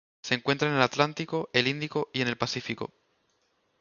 Se 0.23 0.33
encuentra 0.33 0.67
en 0.67 0.73
el 0.73 0.81
Atlántico, 0.81 1.51
el 1.53 1.67
Índico 1.67 2.09
y 2.11 2.21
en 2.21 2.27
el 2.27 2.35
Pacífico. 2.35 2.91